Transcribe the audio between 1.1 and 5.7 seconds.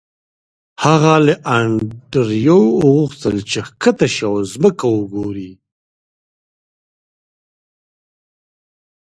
له انډریو وغوښتل چې ښکته شي او ځمکه وګوري